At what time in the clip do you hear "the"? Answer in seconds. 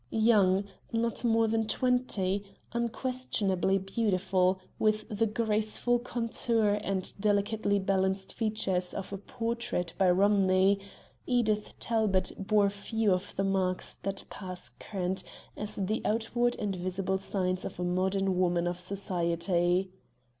5.09-5.27, 13.35-13.43, 15.75-16.01